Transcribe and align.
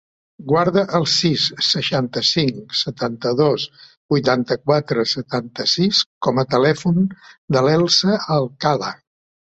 Guarda 0.51 0.83
el 0.99 1.03
sis, 1.15 1.43
seixanta-cinc, 1.65 2.73
setanta-dos, 2.79 3.65
vuitanta-quatre, 4.15 5.05
setanta-sis 5.13 6.01
com 6.29 6.43
a 6.45 6.47
telèfon 6.55 6.99
de 7.57 7.67
l'Elsa 7.69 8.21
Alcala. 8.41 8.95